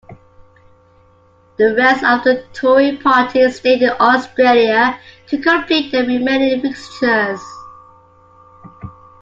The 1.59 1.75
rest 1.75 2.03
of 2.03 2.23
the 2.23 2.43
touring 2.53 2.97
party 2.97 3.47
stayed 3.51 3.83
in 3.83 3.91
Australia 3.99 4.97
to 5.27 5.37
complete 5.37 5.91
their 5.91 6.07
remaining 6.07 6.59
fixtures. 6.59 7.39